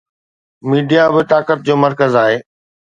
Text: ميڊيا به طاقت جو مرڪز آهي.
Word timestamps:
ميڊيا 0.69 1.03
به 1.15 1.21
طاقت 1.33 1.59
جو 1.67 1.75
مرڪز 1.83 2.11
آهي. 2.27 2.37